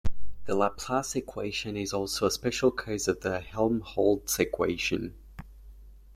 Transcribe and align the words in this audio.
The 0.45 0.55
Laplace 0.55 1.15
equation 1.15 1.77
is 1.77 1.93
also 1.93 2.25
a 2.25 2.31
special 2.31 2.71
case 2.71 3.07
of 3.07 3.19
the 3.21 3.39
Helmholtz 3.39 4.39
equation. 4.39 5.13